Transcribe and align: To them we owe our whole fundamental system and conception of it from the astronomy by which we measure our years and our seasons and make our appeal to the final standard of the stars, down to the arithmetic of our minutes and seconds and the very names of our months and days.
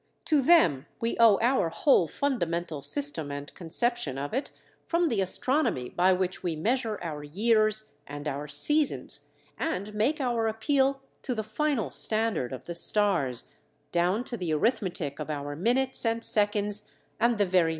To 0.25 0.41
them 0.41 0.87
we 0.99 1.15
owe 1.19 1.37
our 1.41 1.69
whole 1.69 2.07
fundamental 2.07 2.81
system 2.81 3.29
and 3.29 3.53
conception 3.53 4.17
of 4.17 4.33
it 4.33 4.49
from 4.83 5.09
the 5.09 5.21
astronomy 5.21 5.89
by 5.89 6.11
which 6.11 6.41
we 6.41 6.55
measure 6.55 6.97
our 7.03 7.23
years 7.23 7.91
and 8.07 8.27
our 8.27 8.47
seasons 8.47 9.27
and 9.59 9.93
make 9.93 10.19
our 10.19 10.47
appeal 10.47 11.01
to 11.21 11.35
the 11.35 11.43
final 11.43 11.91
standard 11.91 12.51
of 12.51 12.65
the 12.65 12.73
stars, 12.73 13.51
down 13.91 14.23
to 14.23 14.37
the 14.37 14.51
arithmetic 14.55 15.19
of 15.19 15.29
our 15.29 15.55
minutes 15.55 16.03
and 16.03 16.25
seconds 16.25 16.89
and 17.19 17.37
the 17.37 17.45
very 17.45 17.45
names 17.45 17.45
of 17.45 17.45
our 17.45 17.61
months 17.61 17.61
and 17.61 17.67
days. 17.67 17.69